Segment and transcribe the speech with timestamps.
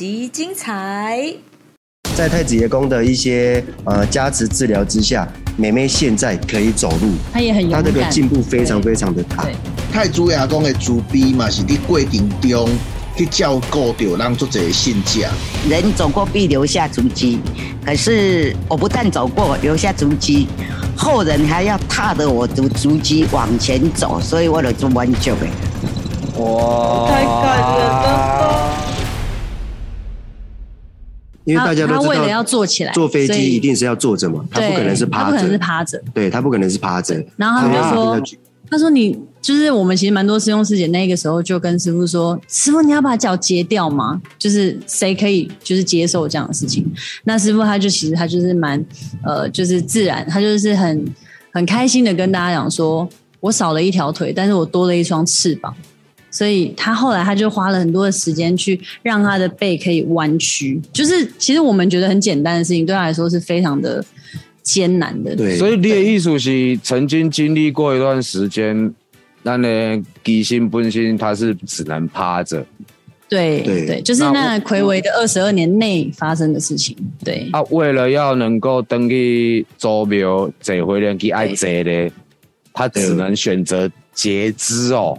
[0.00, 1.34] 当当，本集精彩。
[2.16, 5.28] 在太子爷公的一些呃加持治疗之下，
[5.58, 9.46] 妹妹现在可以走路，她也很勇她，这个进步非常非常的大。
[9.92, 12.68] 太子爷公的慈悲嘛，是伫过程中
[13.14, 15.28] 去照顾到让作者的信者。
[15.68, 17.38] 人走过必留下足迹，
[17.84, 20.48] 可是我不但走过留下足迹，
[20.96, 25.46] 后人还要踏着我的足迹往前走，所以我就做挽救的。
[26.38, 28.49] 哇，太感人了
[31.50, 36.02] 因为大家都知他他为了要，坐起来，坐飞机一定是要坐着嘛，他不可能是趴着他不可能是，趴着。
[36.14, 37.14] 对他不可能是趴着。
[37.36, 38.38] 然后他们就说
[38.70, 44.20] 他说你就是我们其实蛮多师兄师姐那个时候就跟师傅说，师傅你要把脚截掉吗？
[44.38, 46.86] 就是谁可以就是接受这样的事情？
[47.24, 48.84] 那师傅他就其实他就是蛮
[49.24, 51.04] 呃就是自然，他就是很
[51.52, 53.08] 很开心的跟大家讲说，
[53.40, 55.74] 我少了一条腿，但是我多了一双翅膀。
[56.30, 64.04] 所以他后来他就花了很多的时间去让他的背可以弯曲，就是其实我们觉得很简单的事情，对他来说是非常的
[64.62, 65.34] 艰难的。
[65.34, 68.94] 对，所以你的艺术是曾经经历过一段时间，
[69.42, 72.64] 那呢机心本身他是只能趴着
[73.28, 76.96] 对对对，就是那魁违的二十二年内发生的事情。
[77.24, 82.10] 对，啊，为了要能够登记周庙这回来去爱坐的，
[82.72, 85.16] 他只能选择截肢哦。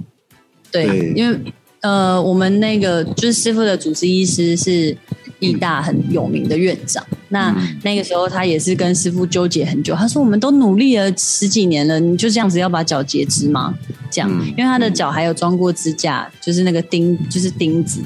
[0.71, 1.37] 对，对因为
[1.81, 4.95] 呃，我们那个就是师傅的主治医师是
[5.39, 13.73] 义大很有名的院长，那、那个时候他也是跟师傅纠结很久，他说我们都努力了十几年了，你就这样子要把脚截肢吗？
[14.11, 17.99] 这样，嗯因为他的脚还有装过支架，就是那个钉，就是钉子，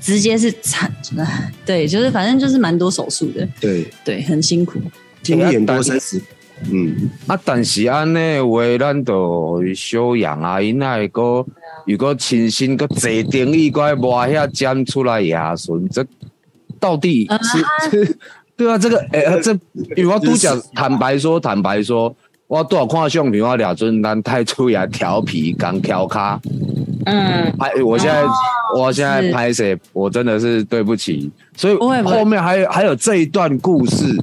[0.00, 0.88] 直接是惨，
[1.66, 4.80] 对，就是反正就是蛮多手术的，对，对，很辛苦。
[5.22, 6.22] 经历很多三十，
[6.70, 11.44] 嗯，啊，但是安尼话，咱就修养啊，因那个
[11.86, 16.04] 如果亲身个坐定椅，个摸遐尖出来牙唇，这
[16.80, 18.18] 到底是、是？
[18.56, 19.52] 对啊，这个诶、呃这
[19.96, 22.14] 因为我都讲，坦白说，坦白说，
[22.46, 26.40] 我多少看相片，我俩阵咱太出牙调皮，刚调卡。
[27.04, 28.24] 嗯，拍，我现在、
[28.74, 34.16] 我现在拍谁，我真的是对不起，所以后面还有还有这一段故事，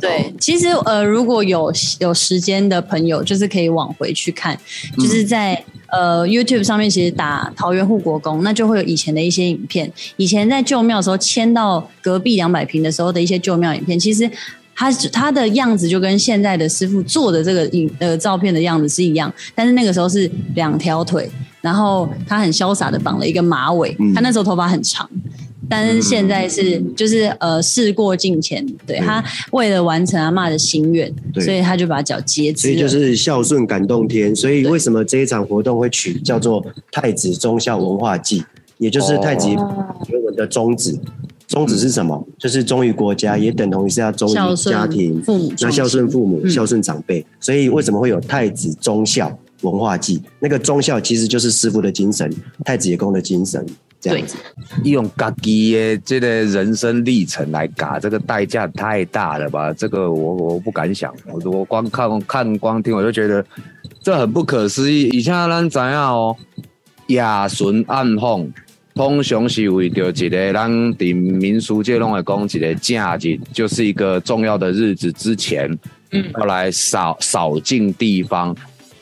[0.00, 4.58] 对，其实呃，如果有有时间的朋友，就是可以往回去看，
[4.98, 9.92] 就是在、呃 YouTube 上面，其实打桃园护国公，那就会有以前的一些影片。
[10.16, 14.30] 以前在旧庙的时候，迁到隔壁两百平的时候的一些旧庙影片，其实。
[14.78, 21.26] 他他的样子就跟现在的师傅做的这个影呃照片的样子是一样，但是那个时候是两条腿，
[21.62, 25.08] 然后他很潇洒的绑了一个马尾，嗯他那时候头发很长，
[25.68, 29.22] 但是现在是就是呃事过境迁，对他
[29.52, 32.74] 为了完成阿嬷的心愿，所以他就把脚截肢了。
[32.74, 34.34] 所以就是孝顺感动天。
[34.34, 38.44] 所以为什么这一场活动会取叫做太子忠孝文化祭，
[38.78, 40.98] 也就是太极原文的宗旨。
[41.48, 42.26] 宗旨是什么？
[42.38, 47.24] 就是忠于国家，也等同于是要忠于孝顺家庭，父母那孝顺父母、嗯孝顺长辈。
[47.38, 50.20] 所以为什么会有太子忠孝文化祭？
[50.40, 52.28] 那个忠孝其实就是师傅的精神，
[52.64, 53.64] 太子爷公的精神，
[54.00, 54.36] 这样子。
[54.84, 59.72] 用家己的这个人生历程来嘎，这个代价太大了吧？
[59.72, 63.44] 这个我我不敢想，我我光看看光听我就觉得
[64.02, 65.08] 这很不可思议。
[65.08, 66.36] 以前咱知影哦，
[67.08, 68.46] 亚顺暗访
[68.94, 75.70] 通常是为着一个咱伫民俗界拢会讲一个假日，就是一个重要的日子之前，
[76.12, 78.56] 嗯要来扫扫净地方。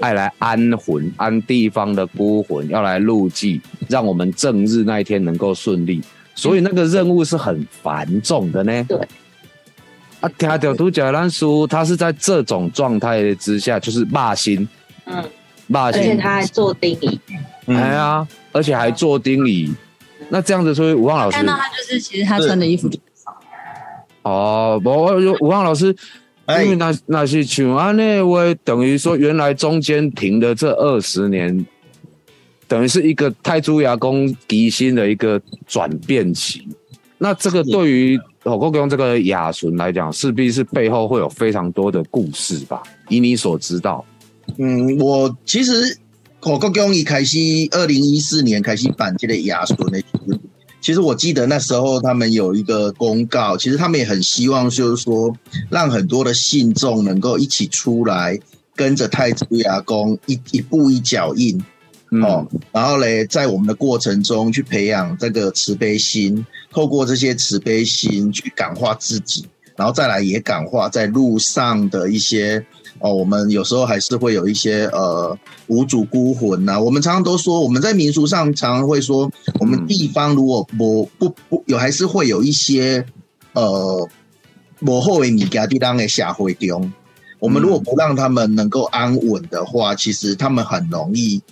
[0.05, 6.03] 爱来安魂，安地方的孤魂，要来入祭，让我们正日那一天能够顺利。
[6.35, 8.85] 所以那个任务是很繁重的呢。
[8.87, 8.99] 对。
[10.21, 14.69] 啊，听到独角兰叔，他是在这种状态之下，就是骂心，
[15.07, 15.25] 嗯，
[15.69, 17.19] 骂而且，他还做定义，
[17.67, 19.75] 哎呀，而且还做丁礼。
[20.29, 22.99] 那这样子，所以吴旺老师看到他就是其实他穿的衣服就
[24.23, 25.97] 哦，我我吴旺老师，哎
[26.49, 31.67] 因为那那些像安内我等于说原来中间停的这二十年，
[32.69, 36.69] 等于是一个太祖牙公吉星的一个转变期。
[37.17, 42.83] 那这个对于火锅用这个雅纯来讲，势必是背后会有非常多的故事吧？
[43.09, 44.05] 以你所知道，
[44.59, 45.97] 嗯，我其实
[46.41, 47.39] 火锅公一开始
[47.71, 50.03] 二零一四年开始办这个亚纯的
[50.85, 55.35] 其实我记得那时候他们有一个公告，其实他们也很希望就是说
[55.71, 58.39] 让很多的信众能够一起出来，
[58.77, 61.59] 跟着太子牙公一一步一脚印。
[62.11, 69.47] 嗯，哦，然后嘞，在我们的过程中去培养这个慈悲心，透过这些慈悲心去感化自己，
[69.77, 72.63] 然后再来也感化在路上的一些
[73.05, 79.31] 哦，我们有时候还是会有一些呃无主孤魂呐、我们常常都说，我们在民俗上常常会说，
[79.61, 83.05] 我们地方如果不不不有，还是会有一些
[83.53, 84.09] 呃
[84.81, 86.91] 幕后的物件地当的社会中，
[87.41, 91.43] 我们如果不让他们能够安稳的话，其实他们很容易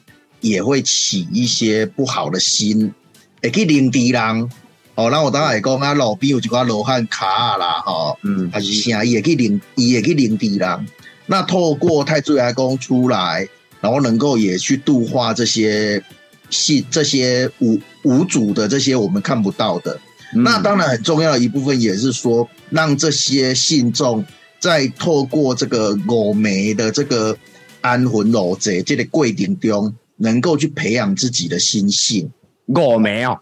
[0.41, 2.95] 也会起一些不好的心，
[3.43, 4.51] 会去领敌人。
[4.95, 8.51] 哦，那我当然会讲啊，路边有一寡罗汉卡啊啦，吼、嗯。
[8.51, 10.87] 还是啥，伊会去领，伊会去领地人。
[11.27, 13.49] 那透过太子爷公出来，
[13.81, 16.03] 然后能够也去度化这些
[16.51, 19.99] 信这些无无主的这些我们看不到的。
[20.35, 20.43] 嗯。
[20.43, 24.25] 那当然很重要的一部分也是说，让这些信众
[24.59, 27.37] 在透过这个五梅的这个
[27.81, 32.31] 安魂老贼这个贵顶中，能够去培养自己的心性。
[32.67, 33.39] 五暝哦，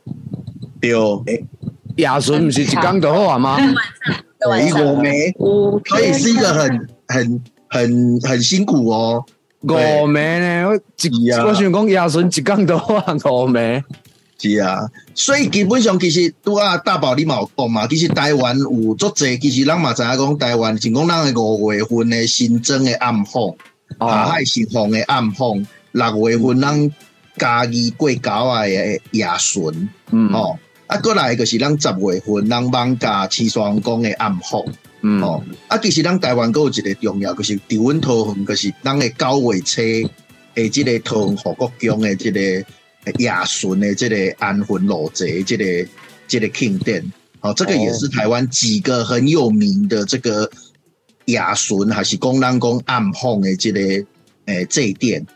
[0.80, 0.92] 对，
[1.26, 1.44] 诶，
[1.96, 3.58] 夜巡不是一刚就好啊吗？
[4.40, 7.40] 对五梅五可以是一个很很
[7.70, 9.24] 很很辛苦哦。
[9.62, 11.44] 五暝呢，我一是啊。
[11.46, 13.82] 我想讲亚顺一天就好啊，五暝。
[14.42, 23.42] 是啊，所以基本上其实拄啊大宝你嘛有讲嘛，其实台湾有足济，其实咱嘛知影讲台湾，像讲咱的五月份的新增的暗访，
[23.98, 24.08] 哦。
[24.08, 26.90] 下海新风的暗访，六月份咱
[27.36, 28.68] 家己过九啊的
[29.10, 30.32] 夜巡，嗯。
[30.32, 34.64] 哦，啊，过来就是咱十月份咱放假七双宫的暗风，
[35.02, 39.80] 嗯哦，啊，其实咱台湾还有一个重要，就是调温桃园，就是咱的九月初
[40.54, 42.40] 的这个桃园护国宫的这个
[43.18, 45.88] 夜巡的这个安魂路贼，这个
[46.28, 47.02] 这个庆典，
[47.40, 50.50] 哦，这个也是台湾几个很有名的这个
[51.24, 53.80] 夜巡，还是讲咱讲暗访的这个
[54.46, 55.26] 诶祭典。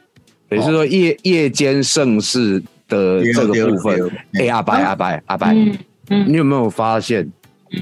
[0.51, 4.11] 也就是说夜夜间盛世的这个部分。
[4.35, 5.79] 哎，阿白阿白阿白，嗯
[6.11, 7.25] 嗯你有没有发现？
[7.73, 7.81] 嗯，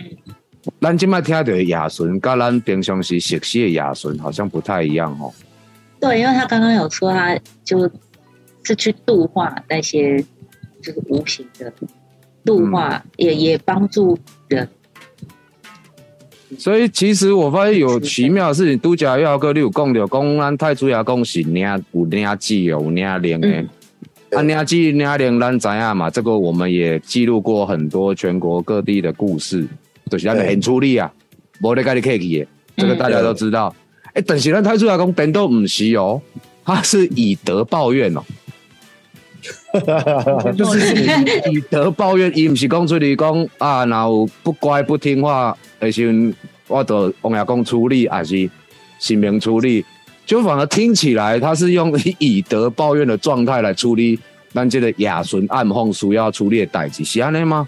[0.81, 5.33] 咱今麦听到的夜巡，跟咱平常时熟悉的夜巡好像不太一样哦。
[6.01, 7.91] 对，因为他刚刚有说他就
[8.63, 10.19] 是去度化那些
[10.83, 11.73] 就是无形的
[12.45, 14.19] 度化，也也帮助
[14.49, 14.69] 人。
[16.59, 23.49] 所以其实我发现有奇妙的事情，都假要个你有讲到，讲咱太子爷讲是领有领记哦，有领灵的。
[23.49, 23.69] 嗯
[24.33, 26.09] 啊，领记领灵，咱知影嘛？
[26.09, 29.67] 这个我们也记录过很多全国各地的故事，
[30.13, 31.11] 就是咱的很出力啊，
[31.63, 33.75] 无咧甲你客气的，这个大家都知道。
[34.13, 36.21] 哎、但是咱太子爷讲，等都唔是哦，
[36.63, 38.23] 他是以德报怨哦。
[40.55, 40.95] 就是
[41.51, 46.35] 以德报怨，伊毋是讲出去讲啊，若有不乖不听话的时阵，
[46.69, 48.51] 我就王爷公处理，还是
[48.99, 49.83] 新明处理，
[50.27, 54.19] 就反而听起来他是用以德报怨的状态来处理
[54.53, 57.67] 咱这个亚顺暗访需要处理的代志，是安尼吗？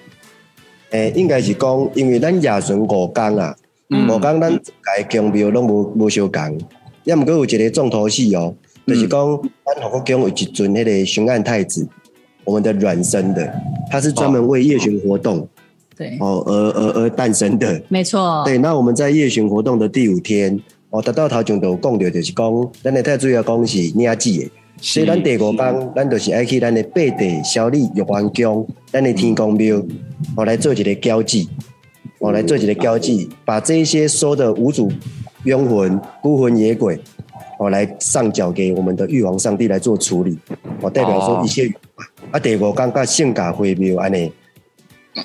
[0.91, 3.57] 诶、应该是讲，因为咱夜巡五工啊，
[3.91, 4.07] 嗯。
[4.07, 6.59] 五工咱家宫庙拢无无相共，
[7.05, 8.55] 也毋过有一个重头戏哦，
[8.87, 11.87] 就是讲咱护国宫有一尊迄个巡按太子，
[12.45, 13.53] 我们的阮生的，
[13.91, 15.49] 他是专门为夜巡活动
[15.97, 17.83] 对，哦而而而诞生的。
[17.89, 20.61] 没错，对，那我们在夜巡活动的第五天，
[20.91, 24.51] 哦，达到头前就有讲到，就是讲咱的太主要讲是领旨的，
[24.85, 29.83] 所以咱第五帮，咱就是爱去咱的八地、小李、玉皇宫、咱的天宫庙，
[30.37, 31.49] 哦，来做一个交际，
[32.19, 34.93] 哦，来做一个交际，把这一些收的无主
[35.45, 37.01] 冤魂、孤魂野鬼，
[37.59, 40.39] 哦，来上缴给我们的玉皇上帝来做处理，
[40.83, 41.67] 哦，代表说一切。
[42.31, 44.31] 啊，第五天甲圣家会庙安尼，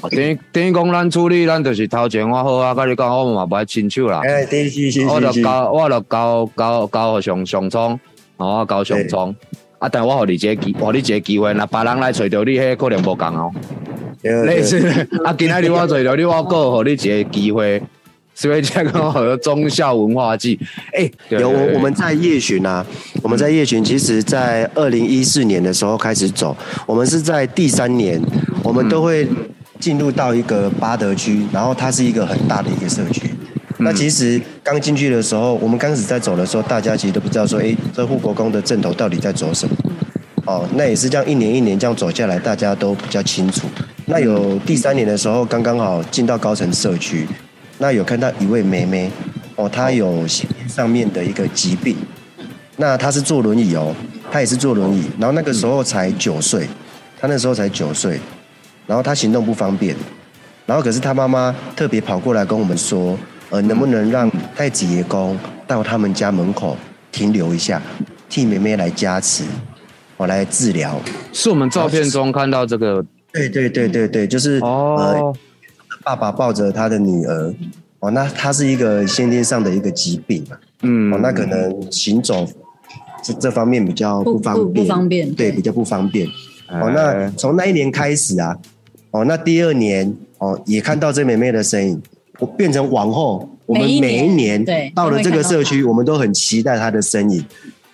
[0.09, 4.21] 等于等于讲咱处理，咱就是头前我好啊，甲你讲，我嘛不爱亲手啦。
[4.23, 7.99] 哎，对，是是我是我，就交，我就交交交互上上苍，
[8.39, 9.35] 哦，我交上苍。
[9.77, 13.49] 啊，但我互你一个机，互你一个机会，若别人来找着你，迄可能无共哦。
[14.21, 14.77] 类似，
[15.23, 17.81] 啊，今仔日我找着你，我过互你一个机会，
[18.35, 20.59] 所以这个和忠孝文化祭，
[20.93, 22.85] 哎、对有我我们在夜巡啊，
[23.23, 26.53] 我们在夜巡，其实在二零一四年的时候开始走，
[26.85, 28.21] 我们是在第三年，
[28.61, 29.25] 我们都会
[29.79, 33.29] 进入到一个巴德区，然后它是一个很大的一个社区。
[33.81, 39.75] 那其实刚进去的时候，我们刚开始在走的时候，大家其实都不知道说，哎，这护国公的阵头到底在走什么。
[40.45, 43.67] 哦，那也是这样一年一年这样走下来，大家都比较清楚。
[44.05, 47.27] 那有第三年的时候，刚刚好进到高层社区，
[47.77, 49.09] 那有看到一位妹妹，
[49.55, 50.27] 哦，她有
[50.67, 51.95] 上面的一个疾病，
[52.77, 53.95] 那她是坐轮椅哦，
[54.31, 56.67] 她也是坐轮椅，然后那个时候才九岁，
[57.19, 58.19] 她那时候才九岁，
[58.87, 59.95] 然后她行动不方便，
[60.65, 63.15] 然后可是她妈妈特别跑过来跟我们说，
[63.49, 66.77] 呃，能不能让太子爷公到他们家门口
[67.11, 67.81] 停留一下，
[68.29, 69.43] 替妹妹来加持，
[70.17, 70.99] 我、来治疗。
[71.33, 73.03] 是我们照片中看到这个？
[73.31, 75.35] 对对对对对，就是、呃，哦，
[76.03, 77.53] 爸爸抱着他的女儿，
[77.99, 81.13] 哦，那他是一个先天上的一个疾病嘛，嗯。
[81.13, 82.47] 哦，那可能行走
[83.23, 86.27] 这这方面比较不方便，不不方便对，比较不方便。
[86.69, 88.57] 哦，哎那从那一年开始啊，
[89.11, 92.01] 哦，那第二年哦，也看到这妹妹的身影，
[92.39, 94.65] 我变成往后，我们每一年
[94.95, 97.45] 到了这个社区，我们都很期待她的身影。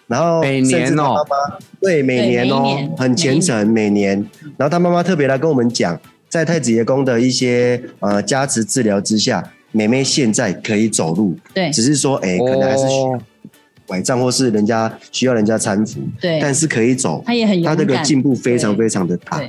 [0.08, 1.04] 然后每年哦。
[1.04, 4.18] 她妈妈对，每年哦很虔诚，每年。
[4.58, 6.00] 然后他妈妈特别来跟我们讲，
[6.30, 11.70] 在太子爷宫的一些呃加持治疗之下，妹妹现在可以走路，对。
[11.72, 13.20] 只是说哎，可能还是需要哦
[13.88, 16.40] 拐杖或是人家需要人家搀扶，对。
[16.40, 19.42] 但是可以走，他也很勇他敢，这个进步非常非常的大。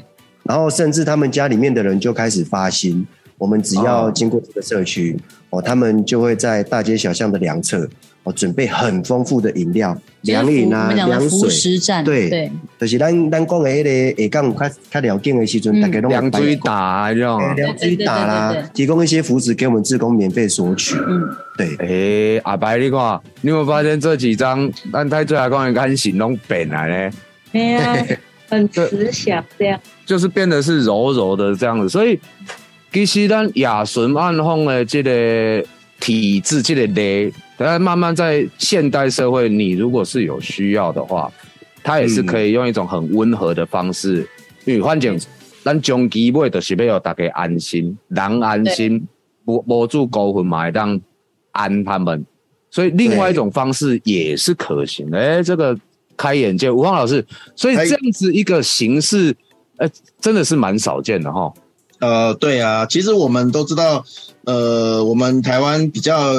[0.42, 3.06] 然后甚至他们家里面的人就开始发心，
[3.38, 5.18] 我们只要经过这个社区，
[5.50, 7.88] 哦，他们就会在大街小巷的两侧，
[8.22, 11.48] 哦，准备很丰富的饮料、就是凉饮啊、凉水。
[12.04, 13.82] 对对就是咱咱讲的迄
[14.16, 17.38] 个下港有较较了解的时阵，嗯大家都两追打这种。
[17.38, 20.96] 哎凉水打啦提供一些福祉给我们志工免费索取。
[20.96, 21.22] 嗯，
[21.58, 27.16] 对，诶、阿白，你看，你有没有发现这几张咱太最来讲的干形拢变来呢？
[27.52, 27.96] 对啊，
[28.48, 29.78] 很慈祥这样。
[30.06, 32.18] 就是变得是柔柔的这样子，所以
[32.96, 35.62] 其实咱亚纯暗红的这个
[36.00, 41.30] 体质，这个类，但慢慢在现代社会，你如果是有需要的话，
[41.82, 44.26] 它也是可以用一种很温和的方式，
[44.64, 45.20] 因为反正
[45.62, 49.06] 咱终极尾就是要有大家安心，人安心，
[49.44, 50.98] 无无住高分嘛，会当
[51.52, 52.24] 安他们，
[52.70, 55.18] 所以另外一种方式也是可行的。
[55.18, 55.78] 哎、这个
[56.16, 57.22] 开眼界，吴芳老师，
[57.54, 59.36] 所以哎这样子一个形式，
[59.76, 59.86] 呃，
[60.18, 61.52] 真的是蛮少见的哈。
[61.98, 64.04] 呃，对啊，其实我们都知道，
[64.44, 66.34] 呃，我们台湾比较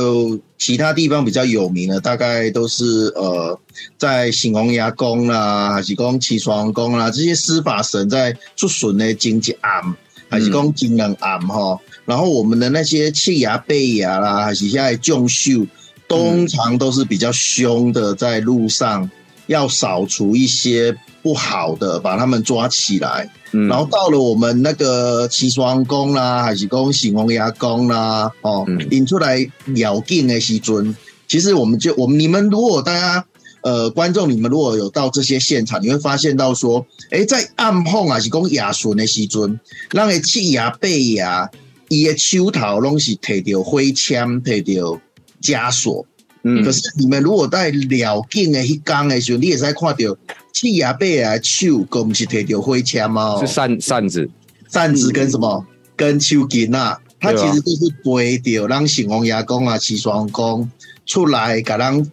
[0.57, 3.59] 其他地方比较有名的，大概都是呃，
[3.97, 9.95] 在醒红牙宫啦，还是讲起床宫啦，这些司法神在出巡的经济案，
[10.29, 11.79] 还是讲金人案哈。
[12.05, 15.65] 然后我们的那些气牙、背牙啦，还是现在重秀，
[16.07, 19.09] 通常都是比较凶的，在路上
[19.47, 20.95] 要扫除一些
[21.27, 23.29] 不好的，把他们抓起来。
[23.51, 30.95] 嗯，然后到了我们那个齐双宫啦，还是讲醒红牙宫啦，哦嗯，引出来了境的时尊，
[31.27, 33.25] 其实我们就我们你们如果大家
[33.61, 41.51] 呃观众你们如果有到这些现场，你会发现到说，哎，在暗碰还是讲牙顺的时阵，咱的气牙背牙，
[41.89, 44.97] 伊的手头拢是摕着灰枪，摕着
[45.41, 46.05] 枷锁。
[46.43, 50.17] 嗯可是你们如果在了境的迄缸的时候，你也是看到
[50.59, 53.35] 气牙背啊手，个不是摕着灰签吗？
[53.35, 54.27] 哦是扇扇子，
[54.67, 55.63] 扇子跟什么？
[55.95, 60.67] 跟秋瑾啊，它其实都是背着让醒王爷公啊、齐双公
[61.05, 62.11] 出来，甲咱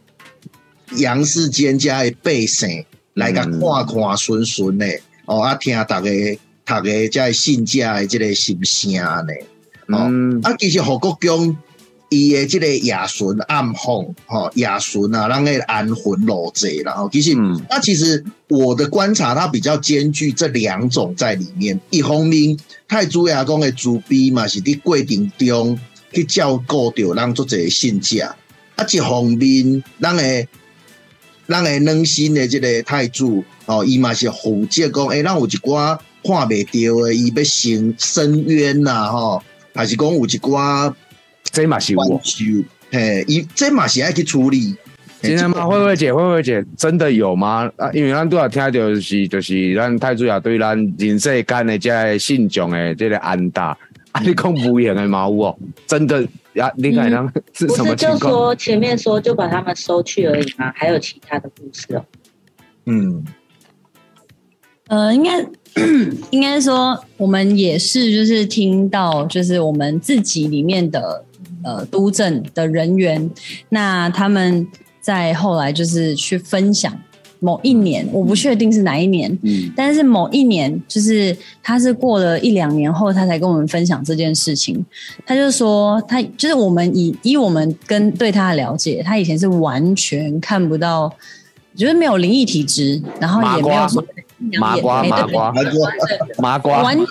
[0.96, 2.84] 杨世间家的百姓
[3.14, 4.86] 来甲看看顺顺的
[5.24, 9.32] 哦，啊听大家读的这信家的这个心声呢。
[9.88, 11.56] 哦嗯，啊，其实何国强
[12.10, 17.34] 伊的即个亚顺暗红，吼亚顺啊，让个安魂落济然后其实。
[17.34, 21.80] 嗯那其实我的观察，它比较兼具这两种在里面。
[21.90, 22.56] 一方面，
[22.86, 25.78] 太祖爷公的主逼嘛，是伫过程中
[26.12, 28.24] 去照顾着咱做这个信者；
[28.76, 30.46] 啊，一方面，咱的
[31.48, 39.42] 咱的软心的即个太祖哦，伊嘛是负责讲，诶、咱有一寡看袂着的，伊要伸伸冤呐，吼，
[39.74, 40.92] 还是讲有一寡
[41.54, 42.20] 这嘛是关我。
[42.24, 44.74] 注，嘿，伊这嘛是爱去处理。
[45.22, 45.64] 嘿今天吗？
[45.64, 47.70] 慧慧姐，慧慧姐，真的有吗？
[47.76, 53.66] 啊，因为咱都要听到就是就是咱太主要对咱人世间的这个信众的这个安大，
[54.10, 55.56] 啊，你讲无言的嘛有哦，
[55.86, 58.32] 真的呀，你看咱是不是就什么情况？
[58.32, 60.72] 说前面说就把他们收去而已吗？
[60.74, 62.04] 还有其他的故事哦。
[62.86, 63.24] 嗯，
[64.88, 65.40] 呃，应该
[66.30, 71.23] 应该说，我们也是就是听到，就是我们自己里面的
[71.64, 73.30] 呃督政的人员，
[73.70, 74.66] 那他们
[75.00, 76.96] 在后来就是去分享
[77.40, 84.82] 某一年，我不确定是哪一年，嗯但是某一年，就是他是过了一两年后，他才跟我们分享这件事情。
[85.26, 91.12] 他就说，他就是我们以以我们跟对他的了解，他以前是完全看不到，
[91.76, 95.52] 就是没有灵异体质，然后也没有所谓的阴阳麻瓜麻瓜
[96.38, 97.06] 麻瓜，完全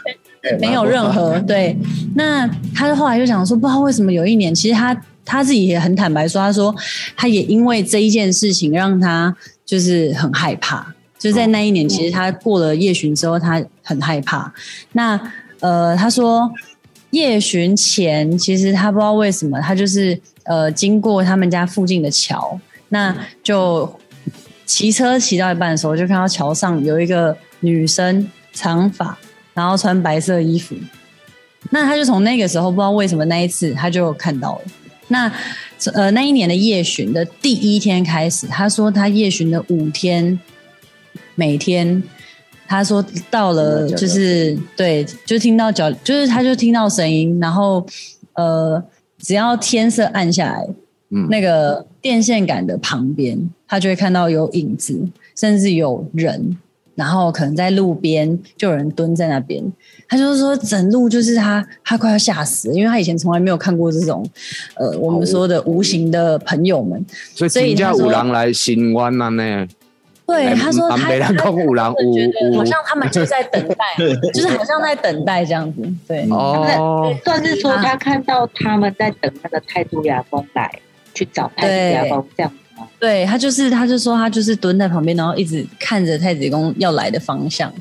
[0.60, 1.78] 没有任何对。
[2.16, 4.96] 那他后来就想说，不知道为什么有一年，其实他
[5.26, 6.76] 他自己也很坦白说，他说
[7.16, 9.36] 他也因为这一件事情让他
[9.66, 10.94] 就是很害怕。
[11.18, 14.54] 就在那一年，其实他过了夜巡之后，他很害怕。
[14.92, 15.18] 那
[15.62, 16.52] 呃，他说
[17.12, 22.60] 夜巡前，其实他不知道为什么，他就是呃经过他们家附近的桥，
[22.90, 23.90] 那就
[24.66, 29.18] 骑车骑到一半的时候，就看到桥上有一个女生，长发，
[29.54, 30.76] 然后穿白色衣服。
[31.70, 34.62] 那他就从那个时候不知道为什么那一次他就看到了。
[35.08, 35.32] 那
[35.94, 40.40] 呃那一年的夜巡的第一天开始，他说他夜巡的五天，
[41.36, 42.02] 每天
[42.68, 47.86] 他说到了就是对，就听到脚，就是他就听到声音，然后
[48.34, 48.84] 呃
[49.20, 50.68] 只要天色暗下来，
[51.12, 56.58] 嗯那个电线杆的旁边，他就会看到有影子，甚至有人，
[56.96, 59.64] 然后可能在路边就有人蹲在那边。
[60.08, 64.24] 他就是说，整路就是他，他快要吓死，因为他以前从来没有看过这种，
[64.76, 67.04] 呃，我们说的无形的朋友们。
[67.34, 69.68] 所以所以真正他说有人来新湾了呢？
[70.26, 73.86] 对，哎他说他南北人他好像他们就在等待，
[74.34, 75.82] 就是好像在等待这样子。
[76.08, 80.72] 对，哦，算是说他看到他们在等那个太祖牙公来
[81.14, 82.54] 去找太祖牙公这样？
[83.00, 87.72] 对他就是，他就说他就是蹲在旁边，然后一直看着太子宫要来的方向，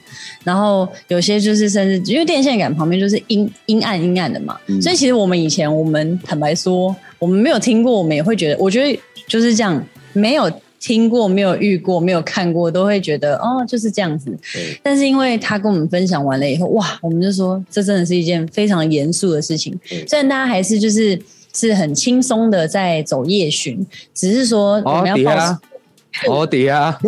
[0.44, 14.36] 然后有些就是甚至因为电线杆旁边就是阴阴暗阴暗的嘛，所以其实我们以前我们坦白说，我们没有听过，我们也会觉得，我觉得就是这样，没有听过、没有遇过、没有看过，都会觉得哦就是这样子。
[14.82, 19.78] 但是因为他跟我们分享完了以后，哇，我们就说这真的是一件非常严肃的事情。
[20.08, 21.16] 虽然大家还是就是
[21.54, 25.60] 是很轻松的在走夜巡，只是说我哦们要保底下，
[26.28, 26.98] 哦底下，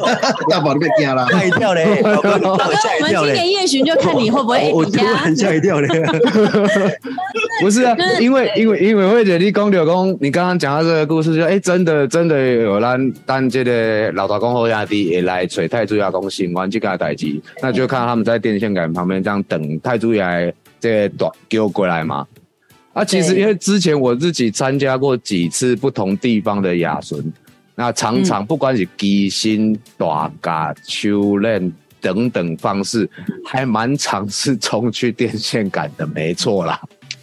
[0.50, 1.26] 大宝都被惊了。
[1.30, 5.88] 吓一跳嘞，我吓我们今年夜巡就看你会不会 我我突然吓一跳嘞，
[7.60, 22.26] 不是啊就是，因为因为因为慧姐你讲就讲，你刚刚讲到这个故事，就哎、真的真的有咱咱这个老大公后兄弟也来找太祖爷公新完这个代志，那就看他们在电线杆旁边这样等太祖爷这个短丢过来嘛。
[22.94, 27.32] 啊，其实因为之前我自己参加过几次不同地方的雅巡，
[27.74, 33.08] 那常常不管是基薪、大嘎、秋练等等方式，
[33.44, 36.80] 还蛮尝试冲去电线杆的，没错啦。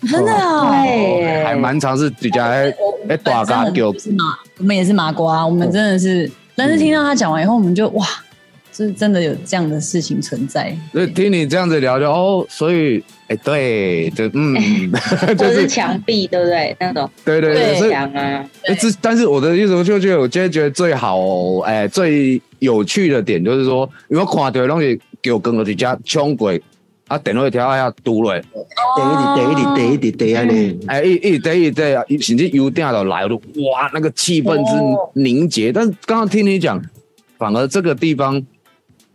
[0.09, 0.67] 真的哦。
[0.83, 2.73] 对，还蛮常是比较哎
[3.07, 4.23] 哎大家叫就是麻，
[4.57, 8.05] 我们也是麻瓜，我们真的是，但是听到他讲完以后，我们就哇，
[8.81, 10.75] 这真的有这样的事情存在。
[10.91, 14.91] 所以听你这样子聊就哦，所以哎对，就嗯，
[15.37, 16.75] 就是墙壁，对不对？
[16.79, 21.19] 那种对对对，是墙啊，哎这但是我的意思我就觉得我今天觉得最好
[21.59, 26.51] 哎最有趣的点就是说，因为我看到的东西给我跟我去家冲过
[27.07, 35.71] 啊，电话条下堵落，第一滴第一滴第一滴第一嘞，哎一一对一对，甚至油电都来了，哇，那个气氛之凝结。
[35.71, 36.81] 但是刚刚听你讲，
[37.37, 38.43] 反而这个地方。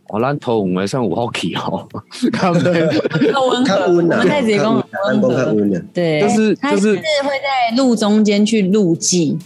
[0.09, 1.87] 哦，咱头五没算五号起哦，
[2.31, 3.41] 看温和，较
[3.87, 9.37] 温啊我们太子宫较很温和，对，就是他就是会在路中间去路祭，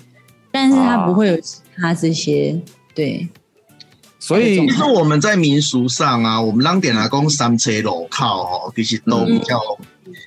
[0.52, 2.60] 但是他不会有其他这些，
[2.94, 3.28] 对，
[4.20, 9.60] 所以其实我们在民俗上啊，我们让点来讲三车路靠哦，其实都比较、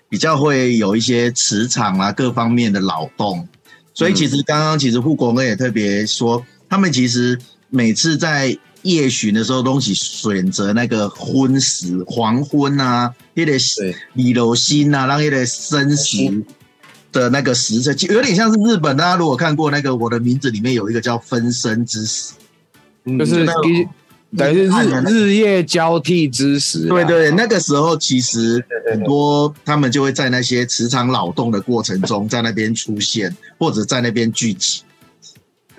[0.08, 3.46] 比较会有一些磁场啊各方面的劳动，
[3.94, 7.38] 所以其实刚刚其实护国哥也特别说，他们其实
[7.70, 16.42] 每次在夜巡的时候，东西选择那个昏时、黄昏啊，那个对李楼星啊，让那个生时
[17.10, 18.96] 的那个时辰，就有点像是日本。
[18.96, 22.34] 大家如果看过那个《我的名字》里面有一个叫分身之时，
[23.04, 23.52] 嗯就是那
[24.36, 34.82] 等于是日日夜交替之时啊，对对，那个时候其实很多他们就会在那些磁场扰动的过程中，在那边出现，或者在那边聚集。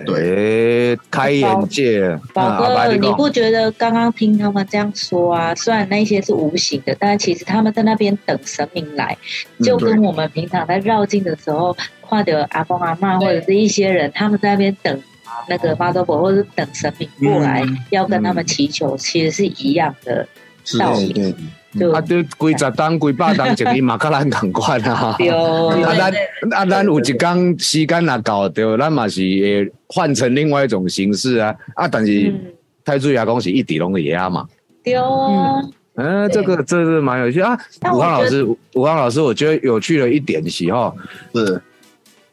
[0.03, 2.19] 对，开眼界。
[2.33, 5.55] 宝哥，你不觉得刚刚听他们这样说啊？
[5.55, 9.17] 虽然那些是无形的，但其实他们在那边等神明来，
[9.63, 11.75] 就跟我们平常在绕境的时候，
[12.09, 15.01] 看到阿公阿妈或者是一些人，他们在那边等
[15.47, 20.27] 那个妈祖婆，或者是等神明过来，嗯要跟他们祈求，其实是一样的
[20.77, 21.33] 道理。
[21.77, 25.15] 对对，就啊，对，几十单、几百单，一个马克兰同款啊。
[25.19, 26.13] 丢啊，咱
[26.51, 31.55] 啊，咱有一工时间若到着，咱嘛是会换成另外一种形式啊。
[31.75, 32.39] 啊，但是嗯
[32.83, 34.47] 太祖爷公是一底拢是遐嘛。
[34.83, 35.03] 对啊，
[35.95, 37.57] 嗯，这个这是蛮有趣啊。
[37.79, 38.43] 但我觉得武汉老师，
[38.75, 40.93] 武汉老师，我觉得有趣的一点是哈，
[41.33, 41.61] 是，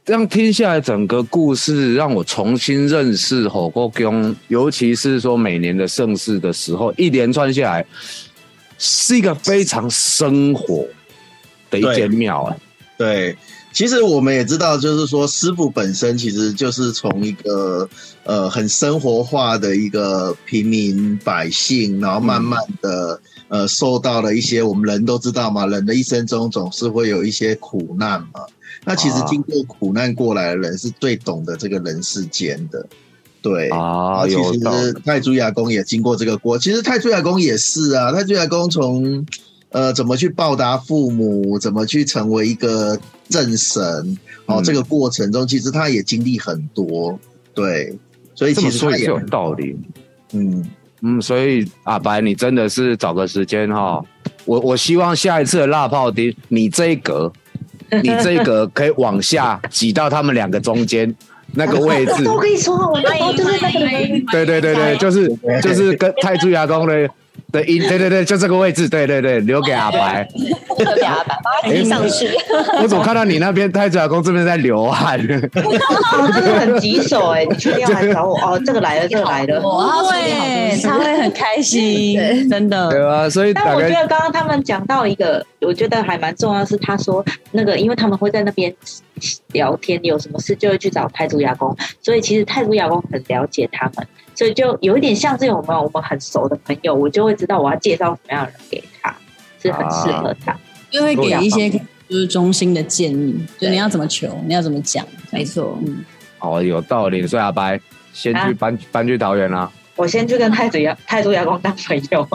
[0.05, 7.87] 这样听下来，整个故事让我重新认识火锅宫，尤其是说每年的盛世的时候，一连串下来，
[8.85, 10.85] 是一个非常生活
[11.71, 12.57] 的一间庙啊。
[12.99, 13.37] 对。
[13.73, 17.89] 其实我们也知道，就是说师傅本身其实就是从一个
[18.23, 23.19] 呃很生活化的一个平民百姓，然后慢慢的、
[23.49, 28.45] 呃受到了一些我们人都知道嘛，人的一生中总是会有一些苦难嘛。
[28.85, 32.87] 那其实啊经过苦难过来的人是最懂得这个人世间的，
[33.43, 39.27] 对啊，其实太祖亚公也经过这个锅，其实泰铢亚公也是啊，泰铢亚公从
[39.71, 42.97] 呃，怎么去报答父母，怎么去成为一个
[43.29, 43.83] 正神，
[44.47, 44.63] 哦，嗯。
[44.63, 47.19] 这个过程中，其实他也经历很多，
[47.55, 47.99] 对，
[48.35, 49.77] 所以其实他也说也有道理。
[50.33, 50.65] 嗯，
[51.01, 54.01] 嗯，所以阿白，你真的是找个时间哈，
[54.45, 57.33] 我我希望下一次的辣炮丁，你这一格，
[58.03, 61.13] 你这一格可以往下挤到他们两个中间
[61.55, 62.29] 那个位置。
[62.29, 65.29] 我跟你说，我那时候就是那个人，对对对对，就是
[65.63, 67.09] 就是跟 太祖牙公的
[67.53, 70.27] 的音，对对对，就这个位置，对对对，留给阿白。
[70.79, 72.29] 留给阿爸爸可以上去，
[72.83, 75.19] 我怎么看到你那边太祖牙公这边在流汗？
[75.23, 77.45] 哦，真的很棘手哎！
[77.45, 78.37] 你确定要来找我？
[78.39, 79.61] 哦，这个来了，这个来了。
[79.61, 82.89] 他会，他会很开心，真的。
[82.91, 83.29] 对啊？
[83.29, 88.75] 所以但我觉得刚刚他们讲到一个，我觉得还蛮重要是，他说那个，因为他们会在那边
[89.53, 99.15] 聊天，有什么事就会去找太祖牙公，所以其实太祖牙公很了解他们，所以就有一点像是我们我们很熟的朋友，我就会知道我要介绍什么样的人给他，
[99.61, 100.57] 是很适合他。
[100.91, 106.05] 就会给一些就是中心的建议，就你要怎么求，你要怎么讲，没错，嗯，
[106.39, 107.81] 哦有道理，所以阿白
[108.13, 109.71] 先去啊搬搬去桃园啦。
[109.97, 112.29] 我先去跟太祖牙太祖牙公当朋友，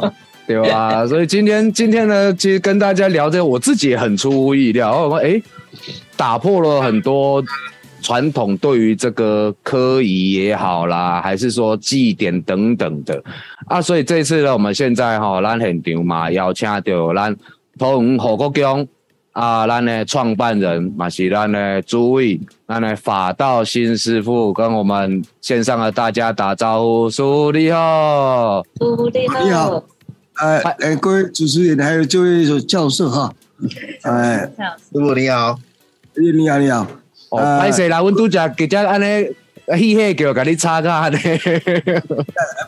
[0.48, 1.06] 对吧？
[1.10, 5.06] 所以今天今天呢，其实跟大家聊这个，我自己也很出乎意料。
[5.06, 5.40] 我说，哎，
[6.16, 7.44] 打破了很多
[8.02, 13.24] 传统对于这个科仪也好啦，还是说祭典等等的。
[13.68, 13.82] 啊。
[13.82, 17.36] 所以这次呢，我们现在哈、咱现场嘛，邀请到咱
[17.78, 18.88] 桃园火国宫
[19.32, 28.64] 啊，咱的创办人嘛是咱的诸位，咱的法道新师傅跟我们线上的大家打招呼，师傅你好。
[28.80, 29.84] 朱丽你好
[30.40, 33.34] 呃呃，各位主持人还有这位教授哈，
[34.04, 34.40] 哎，
[34.92, 35.60] 师傅你好，
[36.16, 36.86] 你你好你好，
[37.30, 39.28] 哦，呃歹势啦，阮拄则直接安尼
[39.78, 41.18] 戏戏叫甲你插到安尼，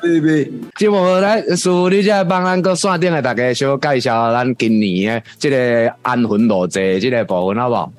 [0.02, 7.93] 别别，即无来师傅，你则帮咱个线顶的大家小介绍咱今年的即个安魂路祭即个部分好不好？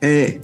[0.00, 0.38] 诶，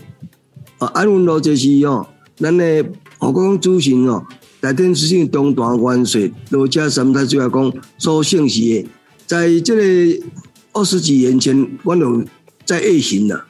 [0.79, 2.07] 啊，安魂路就是哦，
[2.39, 2.85] 咱的
[3.19, 4.25] 我讲主神哦，
[4.63, 8.89] 大天之性东大元帅罗家三太主要讲所姓氏的，
[9.27, 10.27] 在这个
[10.73, 12.25] 二十几年前，我有
[12.65, 13.45] 在夜行了。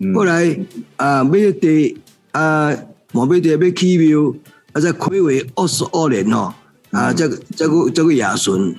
[0.00, 0.56] 嗯后来
[0.96, 1.98] 啊，买地
[2.30, 2.72] 啊，
[3.12, 4.32] 毛买地要起庙，
[4.72, 6.54] 啊，在魁为二十二年吼，
[6.92, 8.70] 啊，这个这个这个亚顺，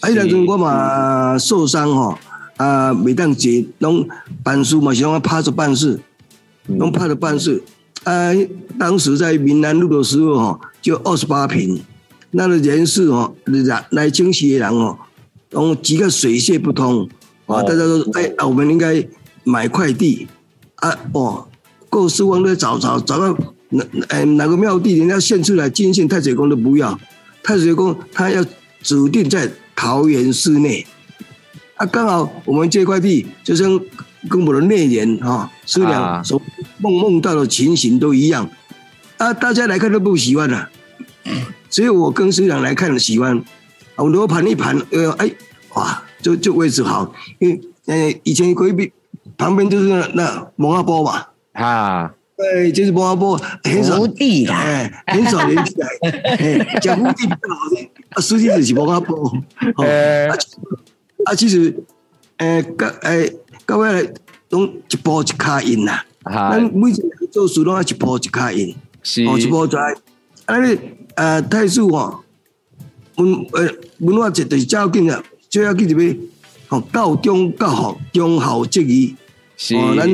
[0.00, 2.18] 啊，迄阵阵我嘛受伤吼，
[2.56, 4.04] 啊，每当坐，拢
[4.42, 6.00] 办事嘛是拢趴着办事，
[6.66, 7.62] 拢趴着办事。
[8.02, 8.32] 啊，
[8.78, 11.80] 当时在闽南路的时候吼，就二十八平，
[12.32, 14.98] 那个人事吼来来清洗的人哦，
[15.50, 17.04] 拢几个水泄不通，
[17.46, 19.06] 啊，哦大家都说哎，啊我们应该
[19.44, 20.26] 买块地。
[20.80, 21.48] 啊哦，
[21.90, 23.36] 够师傅在找找找到
[23.70, 26.98] 哪哎哪个庙地，人家献出来金线太水宫都不要，
[27.42, 28.44] 太水宫他要
[28.82, 30.86] 指定在桃园市内，
[31.74, 33.80] 啊刚好我们这块地就像
[34.28, 35.88] 跟我的内人哈师啊。
[35.88, 36.40] 娘所
[36.78, 38.48] 梦梦到的情形都一样，
[39.16, 40.68] 啊大家来看都不喜欢了、
[41.68, 43.36] 只有我跟师娘来看喜欢，
[43.96, 45.30] 啊我罗盘一盘，呃哎
[45.74, 48.92] 哇就就位置好，因为呃以前隔壁。
[49.38, 53.96] 旁边就是那那蒙阿波嘛，哈，对，就是蒙阿波，很少。
[53.96, 55.88] 福地啦，哎，很少人起来，
[56.36, 59.16] 哎，讲福地比较好听，啊，实际就是蒙阿波，
[59.76, 60.34] 哦，诶啊，
[61.24, 61.72] 啊，其实，
[62.38, 63.32] 诶，各诶，
[63.64, 64.12] 到尾来
[64.50, 69.24] 拢一步一卡印啦，哈咱每一个人做事拢要一步一卡印，是。
[69.24, 69.78] 哦，一步在，
[70.46, 70.78] 啊，你
[71.14, 72.20] 呃，太子哦，
[73.16, 76.14] 文呃文化节就是照紧啊，最要紧就要
[76.70, 79.14] 哦，教中教学，忠孝节义。
[79.58, 79.74] 是。
[79.76, 80.08] 哦，咱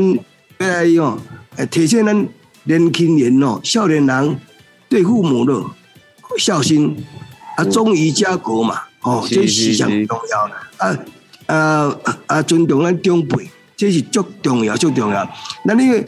[0.59, 1.18] 要来哦，
[1.57, 2.28] 诶，体现咱
[2.64, 4.40] 年轻人哦，少年人
[4.88, 5.62] 对父母的
[6.38, 6.96] 孝心
[7.57, 10.04] 啊，忠于家国嘛，哦，这是上是。
[10.07, 10.98] 重要啊
[11.46, 15.30] 啊啊，尊重咱长辈，这是足重要，足重要。
[15.64, 16.04] 咱呢，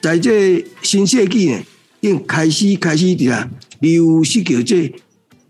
[0.00, 1.60] 在这新世纪呢，
[2.00, 4.94] 已经开始开始伫啊，流失叫这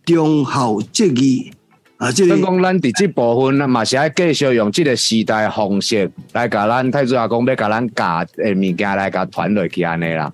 [0.07, 1.53] 忠孝节义
[1.99, 10.33] 啊，这个所以讲，咱伫即部分，咱嘛是爱继续用即个时代的方式来甲咱太子阿公要甲咱教诶物件来甲传落去安尼啦。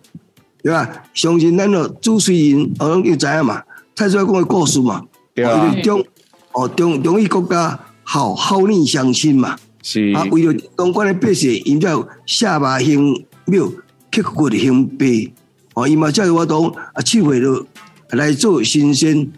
[0.62, 0.88] 对吧？
[1.12, 3.62] 相信咱个主持人，哦，拢又知影嘛，
[3.94, 5.02] 太主要讲的故事嘛，
[5.34, 6.04] 对啊为了中
[6.52, 13.70] 哦中中意国家好好逆相亲嘛，是啊，为了当官诶百姓，因才有下巴行庙，
[14.10, 15.32] 刻骨行碑，
[15.74, 17.66] 哦，伊嘛才有法度啊，七岁了
[18.10, 19.30] 来做新鲜，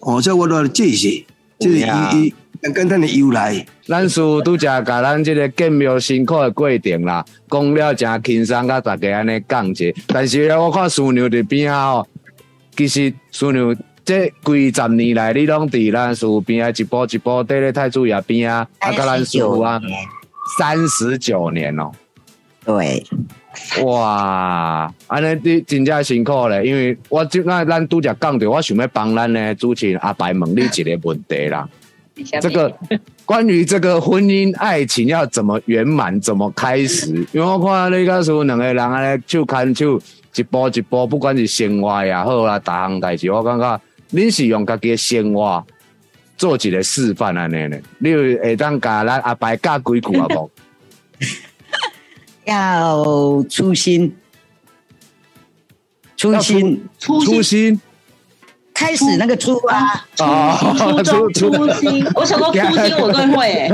[0.00, 1.24] 哦，才有法度这些，
[1.58, 3.64] 这是伊伊简简单的由来。
[3.86, 9.84] 咱师傅拄则甲咱即个建庙辛苦的过程啦，讲了真轻松，甲大家安尼讲者。
[10.06, 12.08] 但是咧，我看师娘伫边啊吼，
[12.76, 19.80] 其实师娘这几十年来，你拢伫咱师傅边啊，一步一步伫咧太祖爷边啊，啊，甲咱师傅啊，
[20.58, 21.92] 三十九年哦。
[22.64, 23.04] 对，
[23.84, 31.68] 哇，安尼你真正辛苦咧，因为我即那咱拄则讲着，我想要帮咱的主持人阿白问你一个问题啦。
[32.40, 32.74] 这个
[33.26, 37.12] 关于这个婚姻爱情要怎么圆满，怎么开始？
[37.32, 40.00] 因为我看你告诉两个人安尼手牵手，
[40.34, 43.80] 一步一步，不管是生活也好啊，逐项代志，我感觉
[44.12, 45.62] 恁是用家己的生活
[46.38, 47.82] 做一个示范安尼咧。
[47.98, 50.50] 你有会当甲咱阿白教几句啊无？
[52.46, 54.16] 要初心，
[56.16, 57.80] 初心，初心。
[58.72, 63.70] 开始那个初啊，初中初心， 我想到初心我更会，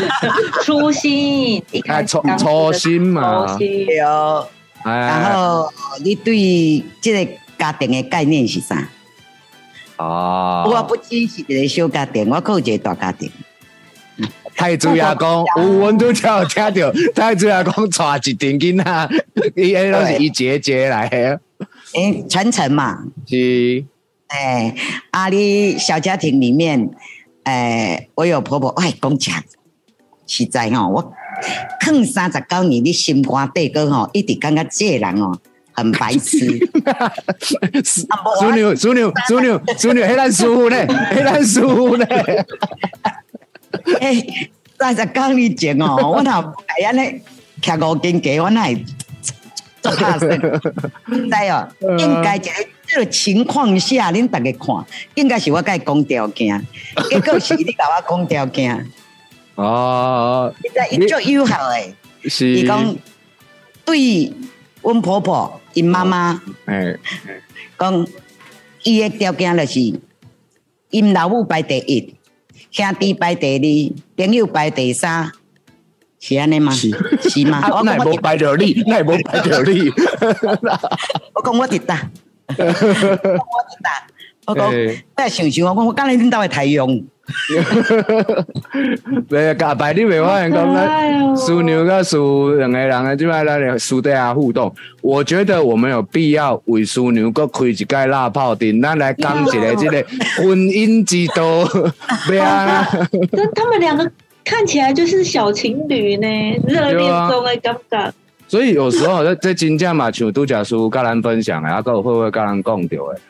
[0.62, 4.46] 初心，一开初初心嘛，有，
[4.84, 5.72] 然后
[6.04, 8.86] 你对这个家庭的概念是啥？
[9.96, 13.32] 哦，我不只是一个小家庭，我有一个大家庭。
[14.54, 19.08] 太子爷公， 有阮拄才有听到， 太子爷公带一顶囡仔，
[19.56, 21.38] 伊迄拢是一节节来诶，
[21.94, 23.84] 诶，传承嘛，是。
[24.28, 24.74] 哎，
[25.10, 26.88] 阿里小家庭里面，
[27.44, 29.42] 哎，我有婆婆爱讲讲，
[30.26, 31.12] 实在吼，我
[31.80, 35.38] 坑三十九年，你心肝底哥吼，一直感觉这人哦，
[35.72, 36.38] 很白痴。
[38.40, 40.76] 淑女，淑女，淑女，淑女，黑咱师傅呢？
[41.10, 42.06] 黑咱师傅呢？
[44.00, 46.30] 哎，三十九年前哦，我头
[46.66, 47.20] 哎安尼
[47.60, 48.74] 徛五斤鸡，我那
[49.80, 50.28] 做怕死，
[51.08, 52.50] 知哦，应该一个。
[52.84, 56.66] 这个情况下，恁大家看，应该是我该讲条件，
[57.08, 58.86] 结果是你甲我讲条件。
[59.54, 62.94] 哦，现在伊足有效诶，伊讲
[63.86, 64.30] 对
[64.82, 66.94] 阮婆婆、因妈妈，哎，
[67.78, 68.06] 讲
[68.82, 69.80] 伊诶条件就是，
[70.90, 72.14] 因老母排第一，
[72.72, 75.30] 兄弟排第二，朋友排第三，
[76.18, 76.72] 是安尼吗？
[76.72, 76.90] 是
[77.28, 77.62] 是吗？
[77.70, 79.90] 我那无排着你，那无排着你。
[81.34, 82.10] 我讲我直答。
[82.48, 82.54] 我
[83.82, 84.06] 答，
[84.48, 84.72] 我讲，
[85.14, 87.04] 再想想，我讲我刚才领导的太用。
[89.28, 100.04] 对，加白你未发现讲咱苏牛跟苏两个人啊，即摆咱俩苏底下互动，我觉得我们有必要为苏牛搁开一盖辣炮店，咱来讲一个这个
[100.36, 101.64] 婚姻之道。
[102.28, 102.86] 对啊，
[103.32, 104.10] 但他们两个
[104.44, 106.26] 看起来就是小情侣呢，
[106.66, 108.12] 热恋中的感觉。
[108.48, 113.20] 所以有时候在在真正嘛，像拄假书甲咱分享的，啊，个会不会甲咱讲到的？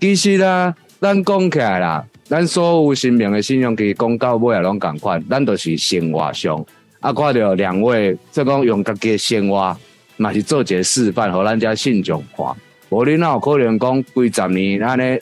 [0.00, 6.64] 其实啦，咱讲起来啦，咱所有生命的信用其实讲到尾也拢共款，咱都是生活上
[7.00, 9.76] 啊，看到两位即讲用家己的生活
[10.16, 12.46] 嘛是做一个示范，互咱遮信众看。
[12.88, 15.18] 无你哪有可能讲几十年安尼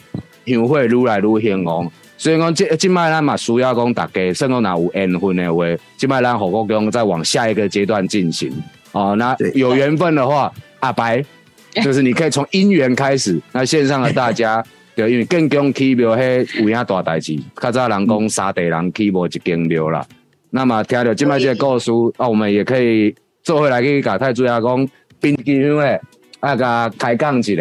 [0.46, 1.90] 香火愈来愈兴旺？
[2.16, 5.64] 所以讲即即摆咱嘛需要讲大家，甚至若有缘分的话，
[5.96, 8.52] 即摆咱何国公再往下一个阶段进行。
[8.92, 11.24] 哦，那有缘分的话，阿白，
[11.82, 13.40] 就是你可以从姻缘开始。
[13.50, 20.06] 那线上的大家，对，因为更讲起庙迄有影大代志，较早人讲沙地人起无一间庙啦。
[20.50, 25.98] 那么听到今麦这个故事，啊，我们也可以做回来去甲太主要讲，并因为
[26.40, 27.52] 啊甲开讲一下。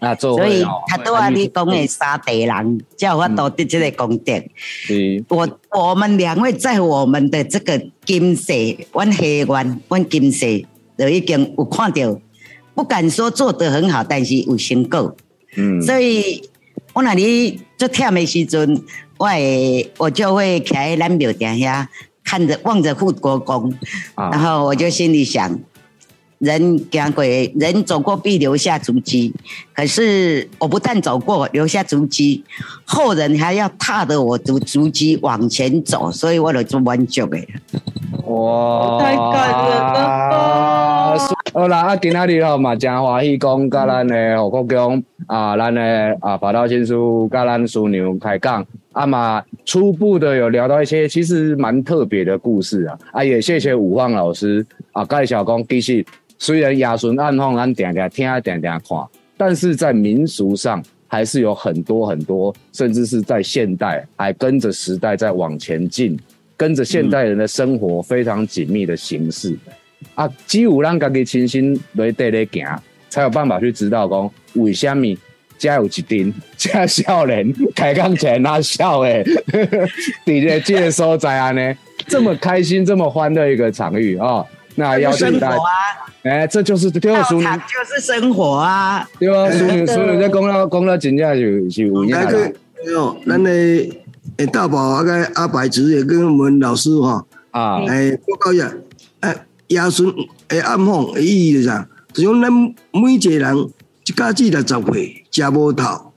[0.00, 4.32] 啊，做所以他都话你讲的沙地人，叫我多得这个功德。
[5.28, 8.52] 我我们两位在我们的这个金色，
[8.92, 10.46] 阮黑湾，阮金色
[10.98, 12.20] 就已经有看到，
[12.74, 15.14] 不敢说做得很好，但是有成果。
[15.56, 16.48] 嗯，所以
[16.92, 18.82] 我那里做忝的时阵，
[19.16, 21.88] 我会我就会徛在咱庙顶下，
[22.24, 23.72] 看着望着护国公，
[24.14, 25.58] 然后我就心里想。
[26.38, 29.34] 人讲过，人走过必留下足迹。
[29.74, 32.44] 可是我不但走过留下足迹，
[32.84, 37.36] 后人还要踏着我的足迹往前走，所以我就做完脚的。
[38.26, 39.00] 哇！
[39.00, 41.18] 太感人了！
[41.52, 56.04] 好啦，啊，今仔日吼嘛，真欢喜讲，甲咱的何国强啊，咱的啊，法道先生，甲咱叔娘开讲，啊嘛，初步的有聊到一些其实蛮特别的故事啊，啊，也谢谢武放老师啊，介绍讲其实。
[56.40, 58.96] 虽然亚顺暗放咱点点听点点看，
[59.36, 66.16] 但是在民俗上还是有很多很多，甚至是在现代还跟着时代在往前进，
[66.56, 69.58] 跟着现代人的生活非常紧密的形式
[70.14, 72.64] 啊，只有让家己亲身来带来行，
[73.08, 74.30] 才有办法去知道讲
[74.62, 75.06] 为什么
[75.58, 79.24] 家有一丁家少年开讲起来那笑诶，
[80.24, 81.74] 底下这个所在啊呢，
[82.06, 84.44] 这么开心这么欢乐一个场域啊，
[84.76, 85.56] 那邀请大家。
[86.22, 92.28] 哎，这就是对啊，淑女就是生活啊，对啊，淑女淑女在讲了讲了，真正是是有影啦。
[92.96, 98.72] 哦，咱的诶大宝啊个阿白子也跟我们老师哈啊，诶报告一下，
[99.20, 99.34] 诶
[99.68, 100.12] 亚顺
[100.48, 101.88] 诶暗访诶意义是啥？
[102.18, 102.52] 就讲咱
[102.92, 103.56] 每一个人
[104.04, 106.12] 一家子六十岁，食无头，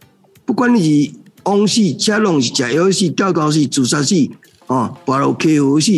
[0.46, 1.12] 不管你是
[1.44, 4.16] 往死、车拢是食药死、吊高死、自杀死，
[4.66, 5.92] 哦，跋落溪河死，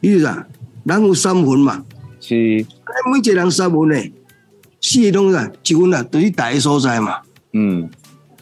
[0.00, 0.44] 你是啥？
[0.82, 1.84] 人有三分嘛？
[2.20, 2.34] 是。
[2.34, 4.12] 每一个人三分诶，
[4.80, 7.18] 死诶拢是一魂啊，就是大个所在嘛。
[7.52, 7.88] 嗯。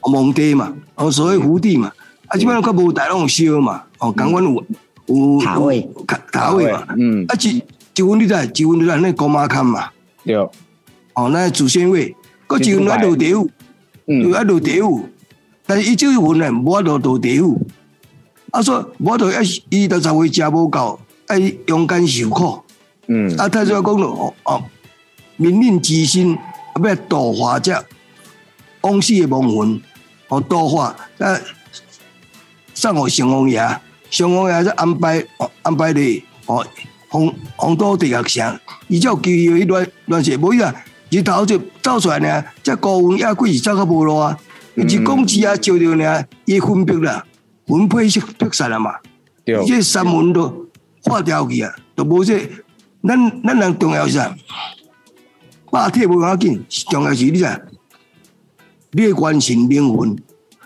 [0.02, 1.92] 墓地嘛，哦，所谓福地嘛，
[2.28, 4.64] 啊，即摆较无大拢烧嘛，哦，港湾有
[5.08, 5.86] 有塔位，
[6.30, 7.62] 塔位嘛，嗯，啊，一
[7.94, 9.90] 一分你知，一分你知，那高马坎嘛，
[10.24, 10.36] 对，
[11.16, 12.14] 哦，那祖先位，
[12.46, 13.50] 个一分来落地府，
[14.06, 15.08] 嗯，来落地府，
[15.66, 17.66] 但是伊这一份呢，无法落落地府，
[18.50, 22.62] 啊，说无得一伊到十岁食无够，爱勇敢受苦，
[23.08, 24.62] 嗯，啊，他就讲咯，哦，
[25.36, 27.84] 民令之心，啊，要度化者
[28.82, 29.80] 往事的亡魂。
[30.28, 30.86] 哦，度化
[31.18, 31.40] 啊，
[32.74, 33.64] 上好上王爷，
[34.10, 35.24] 上王爷在安排
[35.62, 36.66] 安排的哦，
[37.08, 40.74] 红红都地下城，伊照机要去乱乱写，无伊啊，
[41.16, 44.36] 日头就走出来呢，这高温野鬼是走较无路啊，
[44.74, 47.24] 一公鸡啊照着呢，伊分别啦，
[47.66, 48.96] 分配是劈散了嘛，
[49.42, 50.66] 对，这三门都
[51.04, 52.38] 化掉去啊，都无这，
[53.02, 54.36] 咱咱人重要是啥？
[55.70, 57.58] 霸体无要紧，重要是你啥？
[58.90, 60.14] 列关心灵魂，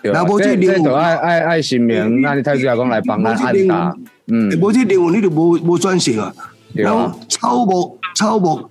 [0.02, 3.36] 那无这灵魂爱爱爱神明，那你太子爷公来帮咱
[4.26, 6.34] 嗯，无这灵魂你就无无转世啊。
[6.72, 8.68] 然后草木草木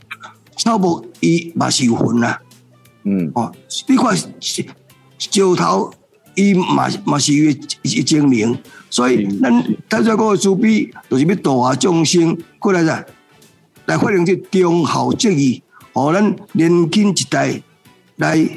[0.59, 2.39] 草木伊嘛是有魂啊，
[3.03, 3.51] 嗯，哦，
[3.87, 4.65] 你看石
[5.55, 5.91] 头
[6.35, 8.55] 伊嘛嘛是有精灵，
[8.89, 13.05] 所以咱太子爷公的慈悲，就是要度化众生过来噻，
[13.85, 17.61] 来发扬这忠孝节义，互咱年轻一代
[18.17, 18.47] 来。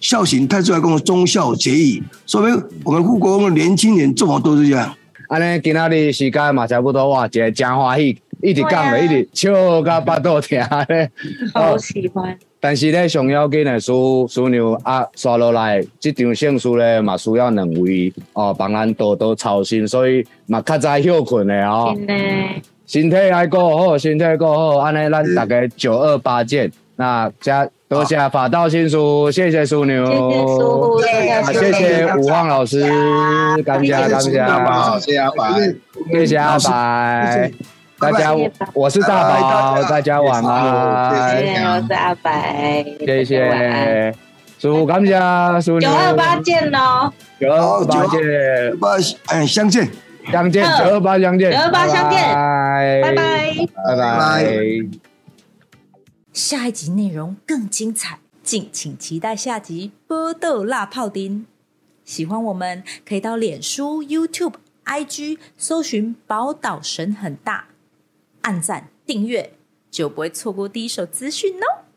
[0.00, 4.92] 孝行太出来讲忠孝节义，说明我们护国公的年轻人做么都是这样。
[5.28, 11.10] 安尼今仔日时间嘛差不多哇，一个真欢喜，一直讲咧，一直笑到巴肚疼咧。
[11.54, 12.36] 好喜欢。
[12.60, 21.96] 但是咧，上要紧的叔叔牛啊，刷落来这场胜输咧嘛，需要两位哦帮咱多多操心，所以嘛较早休困的哦。
[22.86, 26.70] 身体还够好，身体够好，安尼咱大概九二八见。
[26.96, 27.68] 那加。
[27.92, 31.02] 多谢法道新书，谢谢枢纽，
[31.52, 32.80] 谢谢武旺老师，
[33.66, 34.58] 感谢感谢，谢谢阿
[35.30, 35.74] 白，
[36.10, 37.52] 谢谢阿白，
[38.02, 38.34] 大家
[38.74, 44.12] 我是大宝，大家晚安，谢谢我是阿白，谢谢，
[44.58, 48.88] 祝福感谢枢纽，九二八见喽，九二八见，八
[49.26, 49.88] 哎相见。
[50.32, 52.20] 相见，九二八相见，九二八相见，
[53.02, 53.54] 拜拜。
[53.86, 54.44] 拜拜。
[56.32, 61.40] 下一集内容更精彩，敬请期待下集《波豆辣泡丁》。
[62.04, 64.54] 喜欢我们可以到脸书、YouTube、
[64.86, 67.66] IG 搜寻“宝岛神很大”，
[68.42, 69.54] 按赞订阅
[69.90, 71.91] 就不会错过第一手资讯哦。